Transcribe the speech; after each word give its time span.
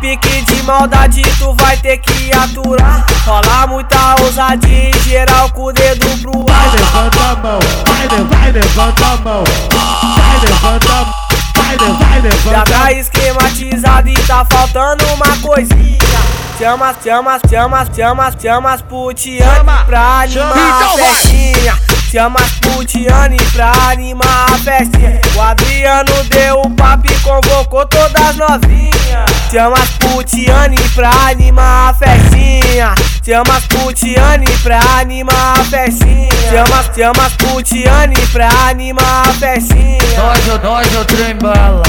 de 0.00 0.62
maldade 0.62 1.20
tu 1.38 1.54
vai 1.58 1.76
ter 1.76 1.98
que 1.98 2.32
aturar. 2.32 3.04
Rola 3.26 3.66
muita 3.66 4.16
ousadia 4.22 4.88
em 4.88 5.00
geral 5.02 5.50
com 5.50 5.64
o 5.64 5.72
dedo 5.72 6.06
pro 6.22 6.32
Vai, 6.46 6.56
ar. 6.56 6.72
levanta 6.72 7.22
a 7.22 7.36
mão, 7.36 7.58
vai, 7.86 8.24
vai, 8.24 8.52
levanta 8.52 9.06
a 9.06 9.16
mão. 9.18 9.44
Vai, 10.16 10.40
levanta 10.48 10.92
a 10.92 11.04
mão, 11.04 11.14
vai, 11.54 11.76
vai, 11.76 12.52
Já 12.52 12.62
tá 12.62 12.92
esquematizado 12.92 14.08
e 14.08 14.14
tá 14.14 14.46
faltando 14.50 15.04
uma 15.08 15.36
coisinha. 15.36 16.00
Chama, 16.58 16.94
chama, 17.04 17.38
chama, 17.48 17.86
chama, 17.94 18.32
chama 18.40 18.72
as 18.72 18.82
putiane 18.82 19.84
pra 19.86 20.20
animar 20.20 20.82
a 20.82 20.96
vai. 20.96 21.14
festinha. 21.14 21.78
Chama 22.10 22.40
as 22.40 22.52
putiane 22.54 23.36
pra 23.52 23.72
animar 23.90 24.46
a 24.50 24.58
festinha. 24.58 24.99
Adriano 25.50 26.12
deu 26.28 26.60
o 26.62 26.70
papo 26.70 27.10
e 27.10 27.18
convocou 27.20 27.84
todas 27.86 28.14
as 28.24 28.36
novinhas. 28.36 28.90
Chama 29.50 29.76
as 29.78 29.90
putiane 29.98 30.76
pra 30.94 31.10
animar 31.28 31.90
a 31.90 31.94
festinha. 31.94 32.94
Chama 33.24 33.56
as 33.56 33.64
putiane 33.66 34.46
pra 34.62 34.78
animar 35.00 35.58
a 35.58 35.64
festinha. 35.64 36.30
Chama, 36.50 36.84
chama 36.94 37.26
as 37.26 37.32
putiane 37.32 38.14
pra 38.28 38.48
animar 38.68 39.28
a 39.28 39.32
festinha. 39.32 39.98
Nós, 40.18 40.48
é 40.48 40.52
o- 40.54 40.58
nós 40.62 40.94
é 40.94 40.98
o 41.00 41.04
trem 41.04 41.34
bala. 41.36 41.82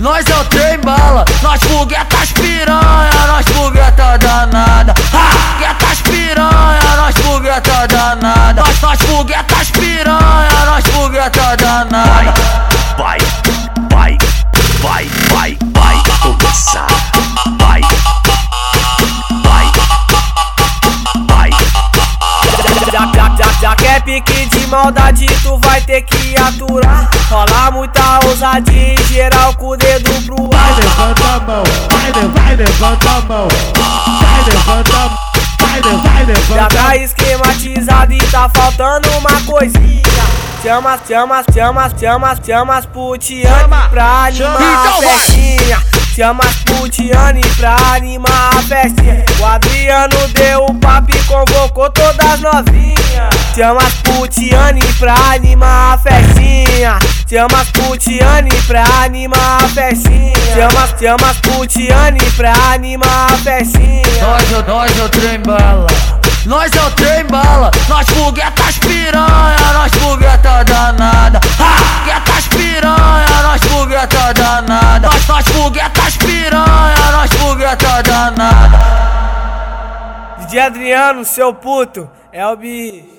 Nós 0.00 0.26
é 0.28 0.36
o 0.36 0.44
trem 0.44 0.78
bala. 0.78 1.24
Nós 1.42 1.60
foguetas 1.62 2.30
piranha. 2.32 3.26
Nós 3.26 3.46
fogueta 3.48 4.18
danada. 4.18 4.94
Ha! 5.14 5.28
Foguetas 5.58 6.00
piranha. 6.02 6.96
Nós 6.98 7.14
fogueta 7.16 7.86
danada. 7.88 8.62
Nós, 8.62 8.80
nós 8.80 8.98
foguetas 9.02 9.70
piranha. 9.70 10.64
Nós 10.66 10.84
fogueta 10.86 11.56
danada. 11.56 12.34
Pique 24.08 24.46
de 24.46 24.66
maldade, 24.68 25.26
tu 25.42 25.58
vai 25.58 25.82
ter 25.82 26.00
que 26.00 26.34
aturar. 26.40 27.10
Rola 27.28 27.70
muita 27.70 28.20
ousadia 28.24 28.94
em 28.94 29.04
geral 29.06 29.54
com 29.56 29.66
o 29.68 29.76
dedo 29.76 30.10
pro 30.24 30.48
Vai, 30.48 30.58
ar. 30.58 30.76
levanta 30.78 31.26
a 31.26 31.40
mão, 31.40 31.62
vai, 31.90 32.28
vai, 32.28 32.56
levanta 32.56 33.10
a 33.10 33.20
mão. 33.20 33.48
Vai, 33.76 34.44
levanta 34.46 34.96
a 34.96 35.08
mão, 35.08 35.18
vai, 35.60 35.80
le- 35.80 35.98
vai, 35.98 36.24
Já 36.24 36.24
levanta 36.24 36.64
a 36.64 36.68
tá 36.84 36.96
esquematizado 36.96 38.12
e 38.14 38.18
tá 38.18 38.48
faltando 38.48 39.10
uma 39.18 39.42
coisinha. 39.42 40.02
Chama, 40.62 40.98
chama, 41.06 41.44
chama, 41.54 41.90
chama, 42.00 42.36
chama 42.44 42.76
as 42.78 42.86
putiane 42.86 43.68
pra 43.90 44.24
animar 44.24 44.62
Então 44.62 44.96
a 44.96 45.00
vai. 45.02 45.18
festinha. 45.18 45.82
Chama 46.16 46.44
as 46.44 46.56
putiane 46.64 47.42
pra 47.58 47.76
animar 47.94 48.56
a 48.56 48.62
festinha. 48.62 49.24
O 49.58 49.60
Adriano 49.60 50.28
deu 50.28 50.66
o 50.66 50.74
papo 50.74 51.10
e 51.10 51.22
convocou 51.24 51.90
todas 51.90 52.30
as 52.30 52.40
novinhas. 52.40 53.34
Chama 53.56 53.80
as 53.82 53.94
putiane 53.94 54.80
pra 55.00 55.14
animar 55.34 55.94
a 55.94 55.98
festinha. 55.98 56.98
Chama 57.28 57.60
as 57.60 57.68
putiane 57.72 58.54
pra 58.68 58.84
animar 59.02 59.64
a 59.64 59.68
festinha. 59.68 60.32
Chama, 60.54 60.88
chama 60.96 61.30
as 61.30 61.40
putiane 61.40 62.20
pra 62.36 62.52
animar 62.72 63.32
a 63.32 63.36
festinha. 63.38 64.02
Nós, 64.22 64.52
é 64.52 64.62
nós 64.68 64.96
é 64.96 65.02
o 65.02 65.08
trem 65.08 65.40
bala. 65.40 65.86
Nós 66.46 66.72
é 66.76 66.80
o 66.80 66.90
trem 66.92 67.24
bala. 67.26 67.72
Nós 67.88 68.08
foguetas 68.10 68.78
piranha. 68.78 69.72
Nós 69.72 69.92
fogueta 69.94 70.62
danada. 70.62 71.40
Ha! 71.58 71.98
Foguetas 71.98 72.46
piranha. 72.48 73.42
Nós 73.42 73.60
fogueta 73.64 74.32
danada. 74.34 75.08
Nós, 75.08 75.26
nós 75.26 75.44
foguetas 75.48 75.87
DJ 80.48 80.60
Adriano, 80.60 81.26
seu 81.26 81.52
puto, 81.52 82.10
é 82.32 82.46
o 82.46 82.56
bicho. 82.56 83.17